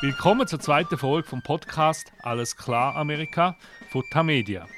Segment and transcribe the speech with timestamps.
[0.00, 3.56] Willkommen zur zweiten Folge vom Podcast Alles klar Amerika
[3.90, 4.68] von Tamedia.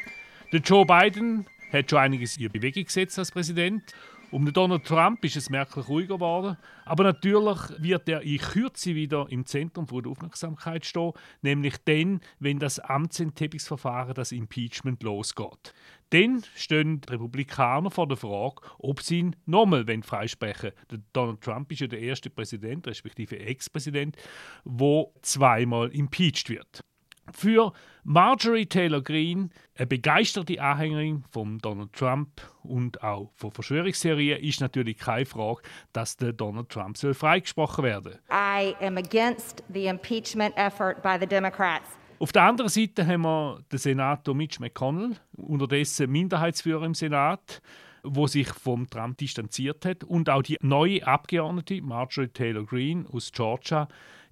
[0.50, 3.82] Der Joe Biden hat schon einiges in Bewegung gesetzt als Präsident
[4.30, 6.56] um den Donald Trump ist es merklich ruhiger geworden.
[6.84, 12.58] Aber natürlich wird er in Kürze wieder im Zentrum der Aufmerksamkeit stehen, nämlich dann, wenn
[12.58, 15.74] das Amtsenthebungsverfahren, das Impeachment, losgeht.
[16.10, 21.04] Dann stehen die Republikaner vor der Frage, ob sie ihn nochmal freisprechen wollen.
[21.12, 24.16] Donald Trump ist ja der erste Präsident, respektive Ex-Präsident,
[24.64, 26.84] wo zweimal impeached wird.
[27.32, 34.60] Für Marjorie Taylor Greene, eine begeisterte Anhängerin von Donald Trump und auch von Verschwörungstheorien, ist
[34.60, 38.18] natürlich keine Frage, dass der Donald Trump soll freigesprochen werden.
[38.30, 41.86] I am against the impeachment effort by the Democrats.
[42.18, 47.62] Auf der anderen Seite haben wir den Senator Mitch McConnell, unterdessen Minderheitsführer im Senat,
[48.02, 53.32] wo sich vom Trump distanziert hat, und auch die neue Abgeordnete Marjorie Taylor Greene aus
[53.32, 53.88] Georgia,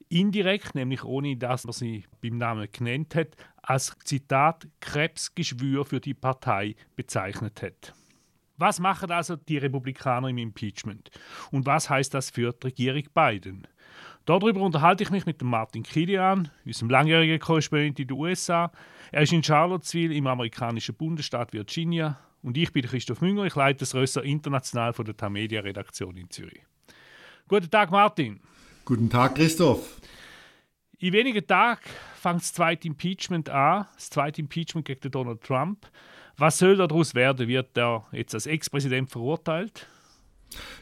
[0.08, 6.14] indirekt, nämlich ohne dass man sie beim Namen genannt hat, als Zitat Krebsgeschwür für die
[6.14, 7.94] Partei bezeichnet hat.
[8.56, 11.10] Was machen also die Republikaner im Impeachment?
[11.52, 13.68] Und was heißt das für die Regierung Biden?
[14.24, 18.70] Darüber unterhalte ich mich mit Martin Kilian, unserem langjährigen Korrespondent in den USA.
[19.10, 23.80] Er ist in Charlottesville im amerikanischen Bundesstaat Virginia und ich bin Christoph Münger, ich leite
[23.80, 26.62] das Rösser international von der Tamedia Redaktion in Zürich.
[27.46, 28.40] Guten Tag, Martin.
[28.84, 29.97] Guten Tag, Christoph.
[31.00, 31.80] In wenigen Tagen
[32.16, 35.86] fängt das zweite Impeachment an, das zweite Impeachment gegen Donald Trump.
[36.36, 37.46] Was soll daraus werden?
[37.46, 39.86] Wird er jetzt als Ex-Präsident verurteilt?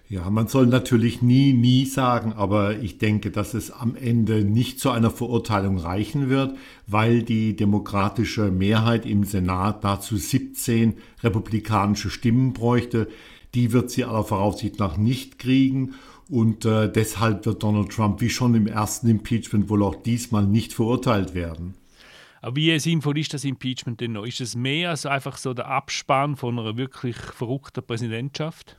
[0.08, 4.80] Ja, man soll natürlich nie, nie sagen, aber ich denke, dass es am Ende nicht
[4.80, 12.54] zu einer Verurteilung reichen wird, weil die demokratische Mehrheit im Senat dazu 17 republikanische Stimmen
[12.54, 13.08] bräuchte.
[13.54, 15.94] Die wird sie aller Voraussicht nach nicht kriegen.
[16.28, 20.72] Und äh, deshalb wird Donald Trump wie schon im ersten Impeachment wohl auch diesmal nicht
[20.72, 21.74] verurteilt werden.
[22.42, 24.26] Aber wie sinnvoll ist das Impeachment denn noch?
[24.26, 28.76] Ist es mehr als einfach so der Abspann von einer wirklich verrückten Präsidentschaft?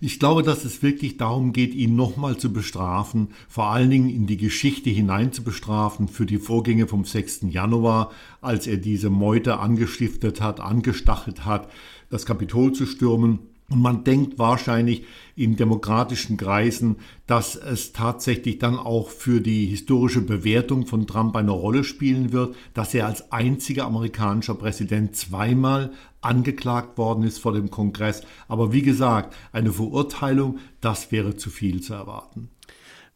[0.00, 4.26] Ich glaube, dass es wirklich darum geht, ihn nochmal zu bestrafen, vor allen Dingen in
[4.26, 7.46] die Geschichte hinein zu bestrafen für die Vorgänge vom 6.
[7.48, 11.68] Januar, als er diese Meute angestiftet hat, angestachelt hat,
[12.10, 15.04] das Kapitol zu stürmen und man denkt wahrscheinlich
[15.34, 16.96] in demokratischen Kreisen,
[17.26, 22.54] dass es tatsächlich dann auch für die historische Bewertung von Trump eine Rolle spielen wird,
[22.74, 28.22] dass er als einziger amerikanischer Präsident zweimal angeklagt worden ist vor dem Kongress.
[28.46, 32.50] Aber wie gesagt, eine Verurteilung, das wäre zu viel zu erwarten.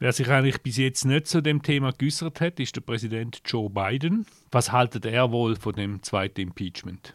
[0.00, 3.68] Wer sich eigentlich bis jetzt nicht zu dem Thema geäußert hat, ist der Präsident Joe
[3.68, 4.26] Biden.
[4.50, 7.14] Was haltet er wohl von dem zweiten Impeachment?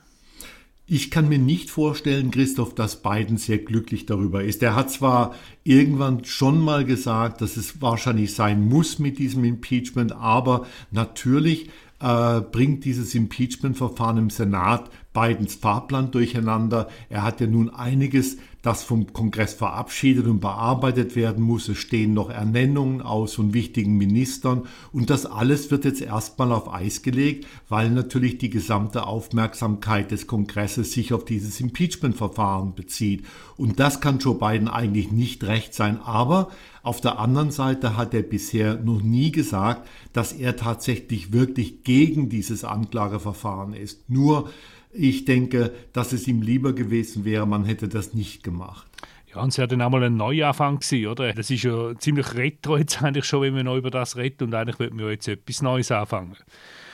[0.87, 4.61] Ich kann mir nicht vorstellen, Christoph, dass Biden sehr glücklich darüber ist.
[4.61, 10.11] Er hat zwar irgendwann schon mal gesagt, dass es wahrscheinlich sein muss mit diesem Impeachment,
[10.11, 11.69] aber natürlich
[11.99, 16.89] äh, bringt dieses Impeachment-Verfahren im Senat Bidens Fahrplan durcheinander.
[17.09, 21.69] Er hat ja nun einiges, das vom Kongress verabschiedet und bearbeitet werden muss.
[21.69, 26.73] Es stehen noch Ernennungen aus von wichtigen Ministern und das alles wird jetzt erstmal auf
[26.73, 33.23] Eis gelegt, weil natürlich die gesamte Aufmerksamkeit des Kongresses sich auf dieses Impeachment-Verfahren bezieht.
[33.55, 35.99] Und das kann Joe Biden eigentlich nicht recht sein.
[36.01, 36.49] Aber
[36.81, 42.29] auf der anderen Seite hat er bisher noch nie gesagt, dass er tatsächlich wirklich gegen
[42.29, 44.09] dieses Anklageverfahren ist.
[44.09, 44.49] Nur
[44.95, 48.87] ich denke, dass es ihm lieber gewesen wäre, man hätte das nicht gemacht.
[49.33, 51.33] Ja, und es ja dann einmal ein Neuanfang gewesen, oder?
[51.33, 54.55] Das ist ja ziemlich retro jetzt eigentlich schon, wenn wir noch über das reden und
[54.55, 56.37] eigentlich wollten wir jetzt etwas Neues anfangen.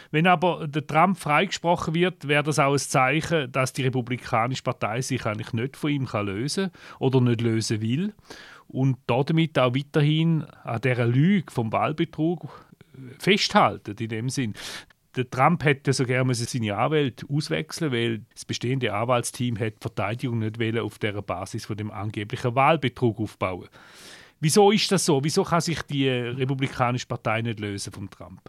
[0.09, 5.01] Wenn aber der Trump freigesprochen wird, wäre das auch ein Zeichen, dass die Republikanische Partei
[5.01, 8.13] sich eigentlich nicht von ihm kann lösen oder nicht lösen will
[8.67, 12.50] und damit auch weiterhin an dieser Lüge vom Wahlbetrug
[13.19, 14.53] festhalten in dem Sinn
[15.16, 20.39] der Trump hätte so gerne seine Anwälte auswechseln weil das bestehende Anwaltsteam hat die Verteidigung
[20.39, 23.67] nicht auf der Basis von dem angeblichen Wahlbetrug aufbauen.
[24.39, 25.23] Wieso ist das so?
[25.23, 28.41] Wieso kann sich die Republikanische Partei nicht lösen vom Trump?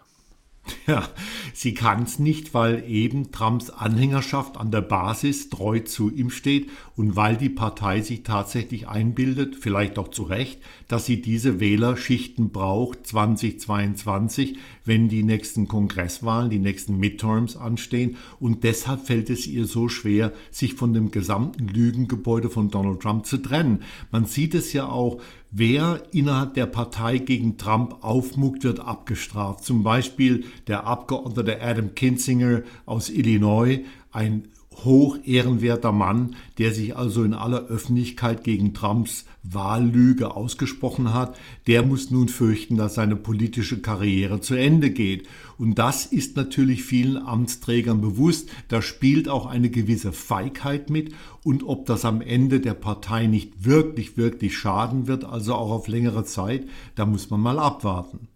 [0.87, 1.09] Ja,
[1.55, 6.71] sie kann es nicht, weil eben Trumps Anhängerschaft an der Basis treu zu ihm steht
[6.97, 12.51] und weil die Partei sich tatsächlich einbildet, vielleicht auch zu Recht, dass sie diese Wählerschichten
[12.51, 18.17] braucht 2022, wenn die nächsten Kongresswahlen, die nächsten Midterms anstehen.
[18.41, 23.27] Und deshalb fällt es ihr so schwer, sich von dem gesamten Lügengebäude von Donald Trump
[23.27, 23.85] zu trennen.
[24.11, 25.21] Man sieht es ja auch,
[25.55, 29.63] Wer innerhalb der Partei gegen Trump aufmuckt, wird abgestraft.
[29.65, 33.81] Zum Beispiel der Abgeordnete Adam Kinzinger aus Illinois,
[34.13, 34.49] ein
[34.85, 41.37] hoch ehrenwerter Mann, der sich also in aller Öffentlichkeit gegen Trumps Wahllüge ausgesprochen hat,
[41.67, 45.29] der muss nun fürchten, dass seine politische Karriere zu Ende geht.
[45.59, 48.51] Und das ist natürlich vielen Amtsträgern bewusst.
[48.69, 51.15] Da spielt auch eine gewisse Feigheit mit.
[51.45, 55.89] Und ob das am Ende der Partei nicht wirklich, wirklich schaden wird, also auch auf
[55.89, 58.29] längere Zeit, da muss man mal abwarten.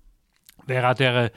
[0.66, 1.30] Wer hat der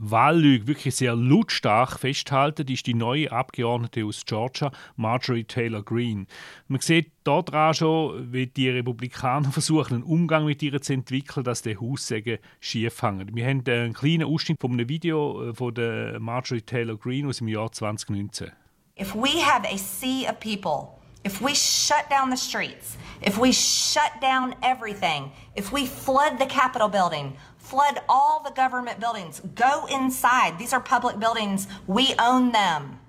[0.00, 6.26] Wahllüge wirklich sehr lautstark festhalten, ist die neue Abgeordnete aus Georgia, Marjorie Taylor Greene.
[6.68, 11.62] Man sieht daran schon, wie die Republikaner versuchen, einen Umgang mit ihr zu entwickeln, dass
[11.62, 13.34] der Haussäge schief hängen.
[13.34, 17.38] Wir haben einen kleinen Ausschnitt von einem Video äh, von der Marjorie Taylor Greene aus
[17.38, 18.52] dem Jahr 2019.
[19.00, 23.52] If we have a sea of people if we shut down the streets, if we
[23.52, 29.40] shut down everything, if we flood the Capitol building, flood all the government buildings.
[29.54, 30.58] Go inside.
[30.58, 31.66] These are public buildings.
[31.86, 33.00] We own them.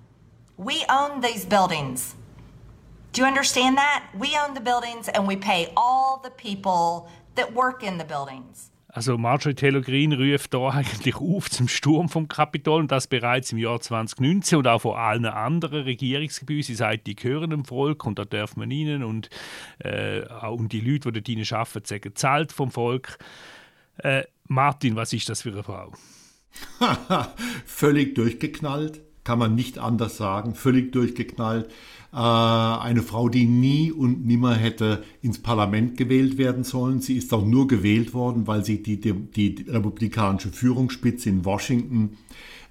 [0.58, 2.16] We own these buildings.
[3.14, 4.10] Do you understand that?
[4.18, 8.70] We own the buildings and we pay all the people that work in the buildings.
[8.92, 13.52] Also Marjorie Taylor Greene ruft da eigentlich auf zum Sturm vom Kapitol und das bereits
[13.52, 16.64] im Jahr 2019 und auch von allen anderen Regierungsgebäuden.
[16.64, 19.30] Sie sagt, die gehören dem Volk und da darf man ihnen und,
[19.78, 23.20] äh, und die Leute, die dort arbeiten, sagen, zahlt vom Volk.
[23.98, 25.94] Äh, Martin, was ist das für eine Frau?
[27.66, 30.56] Völlig durchgeknallt, kann man nicht anders sagen.
[30.56, 31.68] Völlig durchgeknallt.
[32.12, 37.00] Äh, eine Frau, die nie und nimmer hätte ins Parlament gewählt werden sollen.
[37.00, 42.18] Sie ist auch nur gewählt worden, weil sie die, die, die republikanische Führungsspitze in Washington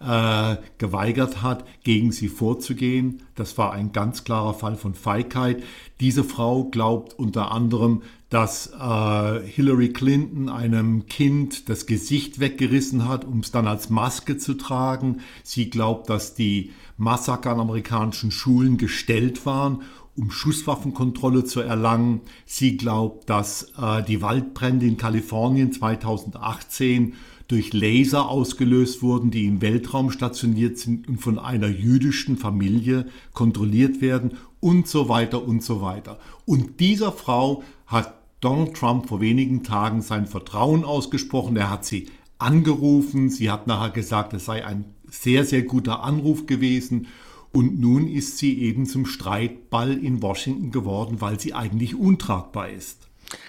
[0.01, 3.23] äh, geweigert hat, gegen sie vorzugehen.
[3.37, 5.63] Das war ein ganz klarer Fall von Feigheit.
[6.01, 13.25] Diese Frau glaubt unter anderem, dass äh, Hillary Clinton einem Kind das Gesicht weggerissen hat,
[13.25, 15.21] um es dann als Maske zu tragen.
[15.43, 19.83] Sie glaubt, dass die Massaker an amerikanischen Schulen gestellt waren,
[20.15, 22.21] um Schusswaffenkontrolle zu erlangen.
[22.45, 27.15] Sie glaubt, dass äh, die Waldbrände in Kalifornien 2018
[27.47, 34.03] durch Laser ausgelöst wurden, die im Weltraum stationiert sind und von einer jüdischen Familie kontrolliert
[34.03, 36.19] werden und so weiter und so weiter.
[36.45, 41.57] Und dieser Frau hat Donald Trump vor wenigen Tagen sein Vertrauen ausgesprochen.
[41.57, 42.09] Er hat sie
[42.39, 43.31] angerufen.
[43.31, 47.09] Sie hat nachher gesagt, es sei ein sehr, sehr guter Anruf gewesen.
[47.53, 53.09] Und nun ist sie eben zum Streitball in Washington geworden, weil sie eigentlich untragbar ist.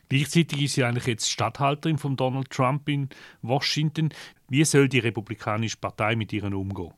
[0.10, 3.10] Gleichzeitig ist sie eigentlich jetzt Statthalterin von Donald Trump in
[3.42, 4.10] Washington.
[4.50, 6.94] Wie soll die Republikanische Partei mit ihren umgehen?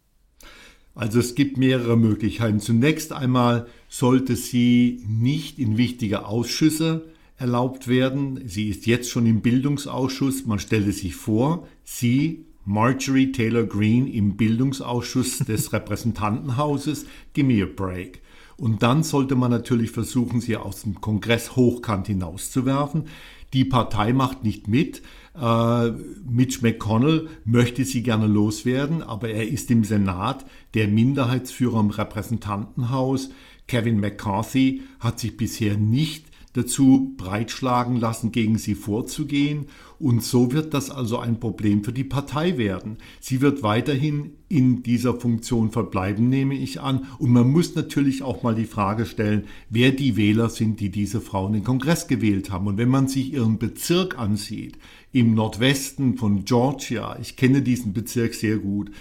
[0.95, 2.59] Also es gibt mehrere Möglichkeiten.
[2.59, 7.11] Zunächst einmal sollte sie nicht in wichtige Ausschüsse
[7.41, 8.39] erlaubt werden.
[8.45, 10.45] Sie ist jetzt schon im Bildungsausschuss.
[10.45, 17.05] Man stelle sich vor, sie, Marjorie Taylor Greene, im Bildungsausschuss des Repräsentantenhauses.
[17.33, 18.21] Give me a break.
[18.57, 23.05] Und dann sollte man natürlich versuchen, sie aus dem Kongress hochkant hinauszuwerfen.
[23.53, 25.01] Die Partei macht nicht mit.
[25.35, 25.91] Äh,
[26.29, 30.45] Mitch McConnell möchte sie gerne loswerden, aber er ist im Senat
[30.75, 33.31] der Minderheitsführer im Repräsentantenhaus.
[33.67, 39.68] Kevin McCarthy hat sich bisher nicht dazu breitschlagen lassen, gegen sie vorzugehen.
[40.00, 42.98] Und so wird das also ein Problem für die Partei werden.
[43.19, 47.07] Sie wird weiterhin in dieser Funktion verbleiben, nehme ich an.
[47.19, 51.21] Und man muss natürlich auch mal die Frage stellen, wer die Wähler sind, die diese
[51.21, 52.68] Frau in den Kongress gewählt haben.
[52.68, 54.77] Und wenn man sich ihren Bezirk ansieht,
[55.13, 58.91] im Nordwesten von Georgia, ich kenne diesen Bezirk sehr gut,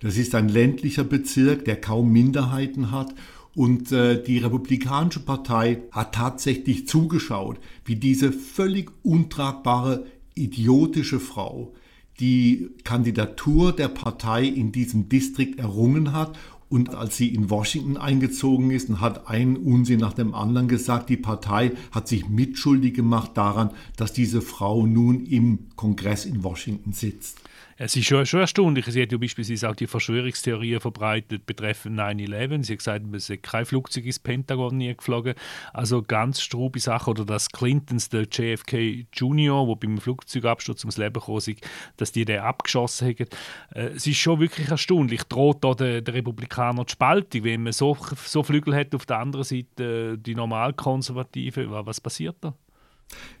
[0.00, 3.14] das ist ein ländlicher Bezirk, der kaum Minderheiten hat
[3.54, 11.74] und äh, die Republikanische Partei hat tatsächlich zugeschaut, wie diese völlig untragbare, idiotische Frau
[12.20, 16.38] die Kandidatur der Partei in diesem Distrikt errungen hat
[16.68, 21.08] und als sie in Washington eingezogen ist und hat einen Unsinn nach dem anderen gesagt,
[21.08, 26.92] die Partei hat sich mitschuldig gemacht daran, dass diese Frau nun im Kongress in Washington
[26.92, 27.38] sitzt.
[27.82, 28.84] Es ist schon, schon erstaunlich.
[28.84, 32.62] Sie hat ja beispielsweise auch die Verschwörungstheorien verbreitet betreffend 9-11.
[32.62, 35.32] Sie hat gesagt, es sei kein Flugzeug ins Pentagon nie geflogen.
[35.72, 37.12] Also ganz strube Sachen.
[37.12, 41.38] Oder dass Clintons, der JFK Junior, der beim Flugzeugabsturz ums Leben kam,
[41.96, 43.28] dass die den abgeschossen haben.
[43.74, 45.22] Äh, es ist schon wirklich erstaunlich.
[45.22, 47.96] Droht da der, der Republikaner die Spaltung, wenn man so,
[48.26, 51.70] so Flügel hat auf der anderen Seite, äh, die Normalkonservative.
[51.70, 52.54] Was passiert da?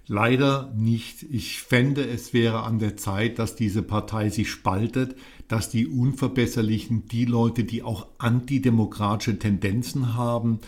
[0.06, 1.22] Leider nicht.
[1.30, 5.14] Ich fände, es wäre an der Zeit, dass diese Partei sich spaltet,
[5.46, 10.58] dass die Unverbesserlichen, die Leute, die auch antidemokratische Tendenzen haben,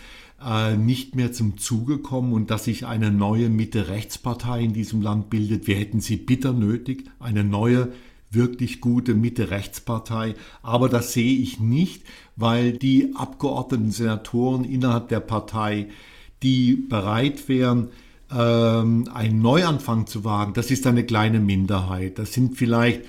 [0.44, 5.30] äh, nicht mehr zum Zuge kommen und dass sich eine neue Mitte-Rechtspartei in diesem Land
[5.30, 5.66] bildet.
[5.66, 7.92] Wir hätten sie bitter nötig, eine neue
[8.30, 10.35] wirklich gute Mitte-Rechts-Partei.
[10.62, 12.04] Aber das sehe ich nicht,
[12.37, 15.88] weil die Abgeordneten, Senatoren innerhalb der Partei,
[16.42, 17.88] die bereit wären,
[18.34, 22.18] ähm, einen Neuanfang zu wagen, das ist eine kleine Minderheit.
[22.18, 23.02] Das sind vielleicht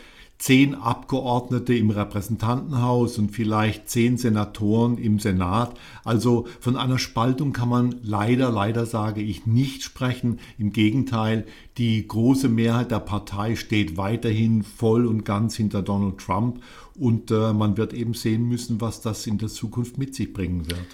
[0.43, 5.79] zehn Abgeordnete im Repräsentantenhaus und vielleicht zehn Senatoren im Senat.
[6.03, 10.39] Also von einer Spaltung kann man leider, leider sage ich, nicht sprechen.
[10.57, 11.45] Im Gegenteil,
[11.77, 16.61] die große Mehrheit der Partei steht weiterhin voll und ganz hinter Donald Trump
[16.95, 20.69] und äh, man wird eben sehen müssen, was das in der Zukunft mit sich bringen
[20.69, 20.85] wird.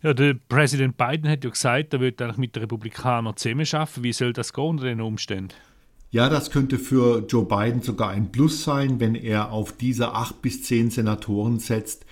[0.00, 4.04] Ja, der Präsident Biden hat ja gesagt, er wird eigentlich mit den Republikanern zusammenarbeiten.
[4.04, 5.54] Wie soll das gehen unter den Umständen?
[6.10, 10.40] Ja, das könnte für Joe Biden sogar ein Plus sein, wenn er auf diese acht
[10.40, 12.06] bis zehn Senatoren setzt,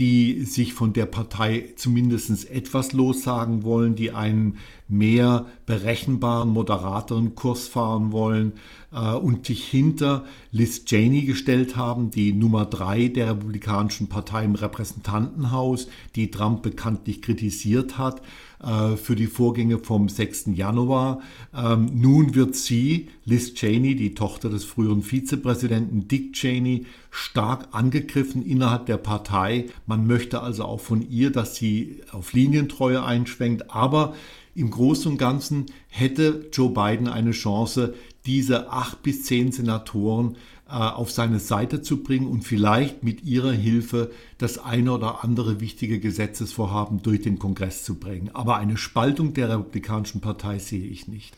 [0.00, 4.56] die sich von der Partei zumindest etwas lossagen wollen, die einen
[4.88, 8.54] mehr berechenbaren, moderateren Kurs fahren wollen
[8.92, 14.54] äh, und sich hinter Liz Cheney gestellt haben, die Nummer drei der Republikanischen Partei im
[14.54, 18.22] Repräsentantenhaus, die Trump bekanntlich kritisiert hat
[18.62, 20.50] äh, für die Vorgänge vom 6.
[20.54, 21.20] Januar.
[21.54, 28.44] Ähm, nun wird sie, Liz Cheney, die Tochter des früheren Vizepräsidenten Dick Cheney, stark angegriffen
[28.44, 29.66] innerhalb der Partei.
[29.86, 34.14] Man möchte also auch von ihr, dass sie auf Linientreue einschwenkt, aber
[34.54, 37.94] im Großen und Ganzen hätte Joe Biden eine Chance,
[38.26, 40.36] diese acht bis zehn Senatoren
[40.70, 46.00] auf seine Seite zu bringen und vielleicht mit ihrer Hilfe das eine oder andere wichtige
[46.00, 48.30] Gesetzesvorhaben durch den Kongress zu bringen.
[48.34, 51.36] Aber eine Spaltung der Republikanischen Partei sehe ich nicht.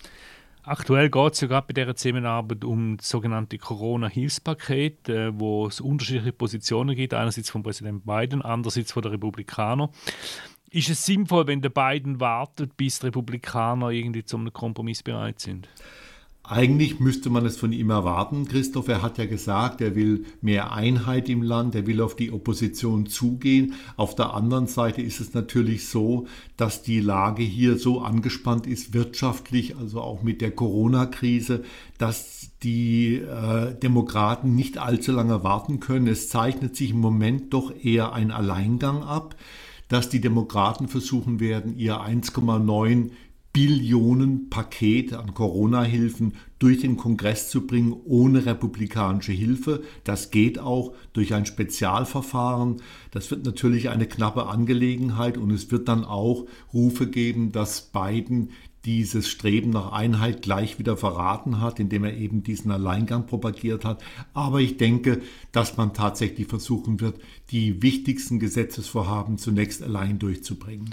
[0.65, 5.81] Aktuell geht es ja gerade bei dieser Zusammenarbeit um das sogenannte Corona-Hilfspaket, äh, wo es
[5.81, 9.89] unterschiedliche Positionen gibt, einerseits von Präsident Biden, andererseits von den Republikanern.
[10.71, 15.41] Ist es sinnvoll, wenn der Biden wartet, bis die Republikaner irgendwie zu einem Kompromiss bereit
[15.41, 15.69] sind?
[16.45, 18.49] Eigentlich müsste man es von ihm erwarten.
[18.49, 22.33] Christoph, er hat ja gesagt, er will mehr Einheit im Land, er will auf die
[22.33, 23.75] Opposition zugehen.
[23.97, 28.93] Auf der anderen Seite ist es natürlich so, dass die Lage hier so angespannt ist,
[28.93, 31.63] wirtschaftlich, also auch mit der Corona-Krise,
[31.99, 36.09] dass die äh, Demokraten nicht allzu lange warten können.
[36.09, 39.37] Es zeichnet sich im Moment doch eher ein Alleingang ab
[39.89, 43.11] dass die Demokraten versuchen werden, ihr 1,9
[43.53, 49.83] Billionen Paket an Corona-Hilfen durch den Kongress zu bringen, ohne republikanische Hilfe.
[50.05, 52.81] Das geht auch durch ein Spezialverfahren.
[53.11, 58.51] Das wird natürlich eine knappe Angelegenheit und es wird dann auch Rufe geben, dass Biden
[58.85, 64.03] dieses Streben nach Einheit gleich wieder verraten hat, indem er eben diesen Alleingang propagiert hat.
[64.35, 65.21] Aber ich denke,
[65.53, 70.91] dass man tatsächlich versuchen wird, die wichtigsten Gesetzesvorhaben zunächst allein durchzubringen.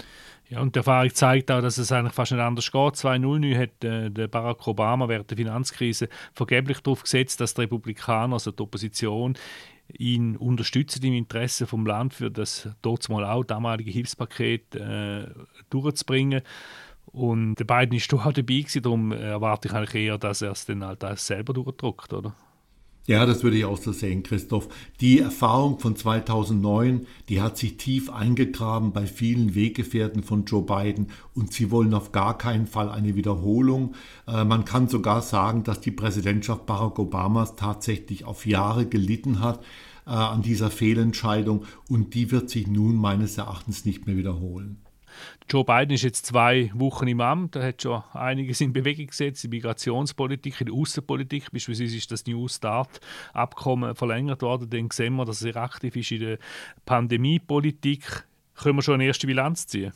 [0.50, 2.96] Ja, und die Erfahrung zeigt auch, dass es eigentlich fast nicht anders geht.
[2.96, 8.50] 2009 hat äh, Barack Obama während der Finanzkrise vergeblich darauf gesetzt, dass die Republikaner, also
[8.50, 9.38] die Opposition,
[9.96, 15.28] ihn unterstützen im Interesse vom Land für das dort mal auch damalige Hilfspaket äh,
[15.70, 16.42] durchzubringen.
[17.06, 20.66] Und der beiden ist auch dabei gewesen, darum erwarte ich eigentlich eher, dass er es
[20.66, 22.34] dann halt selber durchdruckt, oder?
[23.06, 24.68] Ja, das würde ich auch so sehen, Christoph.
[25.00, 31.08] Die Erfahrung von 2009, die hat sich tief eingegraben bei vielen Weggefährten von Joe Biden
[31.34, 33.94] und sie wollen auf gar keinen Fall eine Wiederholung.
[34.28, 39.60] Äh, man kann sogar sagen, dass die Präsidentschaft Barack Obamas tatsächlich auf Jahre gelitten hat
[40.06, 44.78] äh, an dieser Fehlentscheidung und die wird sich nun meines Erachtens nicht mehr wiederholen.
[45.48, 47.56] Joe Biden ist jetzt zwei Wochen im Amt.
[47.56, 51.52] Er hat schon einiges in Bewegung gesetzt, in Migrationspolitik, in der Außenpolitik.
[51.52, 54.70] Beispielsweise ist das New Start-Abkommen verlängert worden.
[54.70, 56.38] Dann sehen wir, dass er aktiv ist in der
[56.86, 58.24] Pandemiepolitik.
[58.54, 59.92] Können wir schon eine erste Bilanz ziehen?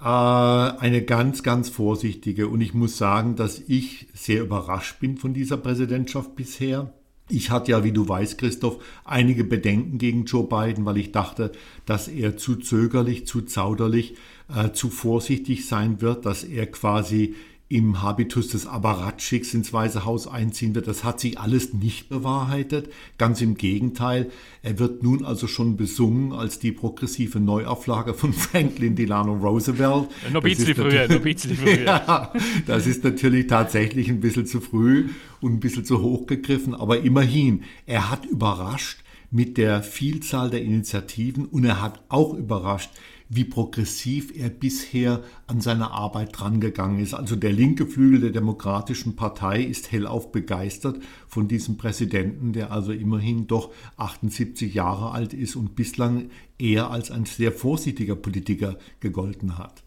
[0.00, 2.48] Äh, eine ganz, ganz vorsichtige.
[2.48, 6.92] Und ich muss sagen, dass ich sehr überrascht bin von dieser Präsidentschaft bisher.
[7.28, 11.52] Ich hatte ja, wie du weißt, Christoph, einige Bedenken gegen Joe Biden, weil ich dachte,
[11.86, 14.16] dass er zu zögerlich, zu zauderlich,
[14.54, 17.34] äh, zu vorsichtig sein wird, dass er quasi
[17.74, 20.86] im Habitus des Abaratschicks ins Weiße Haus einziehen wird.
[20.86, 22.88] Das hat sich alles nicht bewahrheitet.
[23.18, 24.30] Ganz im Gegenteil.
[24.62, 30.08] Er wird nun also schon besungen als die progressive Neuauflage von Franklin Delano Roosevelt.
[30.32, 31.84] Noch ein bisschen früher, noch ein früher.
[31.84, 32.32] ja,
[32.64, 35.08] das ist natürlich tatsächlich ein bisschen zu früh
[35.40, 36.76] und ein bisschen zu hoch gegriffen.
[36.76, 39.03] Aber immerhin, er hat überrascht
[39.34, 42.90] mit der Vielzahl der Initiativen und er hat auch überrascht,
[43.28, 47.14] wie progressiv er bisher an seine Arbeit drangegangen ist.
[47.14, 52.92] Also der linke Flügel der Demokratischen Partei ist hellauf begeistert von diesem Präsidenten, der also
[52.92, 59.58] immerhin doch 78 Jahre alt ist und bislang eher als ein sehr vorsichtiger Politiker gegolten
[59.58, 59.82] hat.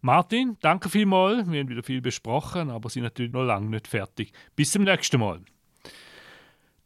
[0.00, 1.48] Martin, danke vielmals.
[1.48, 4.32] Wir haben wieder viel besprochen, aber sind natürlich noch lange nicht fertig.
[4.56, 5.42] Bis zum nächsten Mal.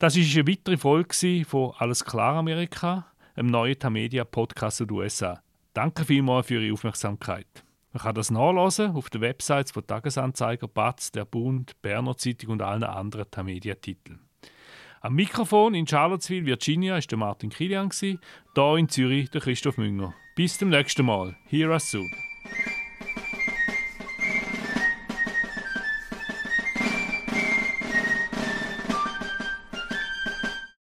[0.04, 3.06] Das ist eine weitere Folge von Alles klar Amerika,
[3.36, 5.42] einem neuen Tamedia Podcast aus den USA.
[5.72, 7.46] Danke vielmals für Ihre Aufmerksamkeit.
[7.94, 12.60] Man kann das nachlesen auf den Websites von Tagesanzeiger, Batz, Der Bund, Berner Zeitung und
[12.60, 14.20] allen anderen Tamedia-Titeln.
[15.00, 18.18] Am Mikrofon in Charlottesville, Virginia, ist der Martin Kilian, hier
[18.76, 20.12] in Zürich der Christoph Münger.
[20.36, 21.34] Bis zum nächsten Mal.
[21.46, 22.10] Hear us soon.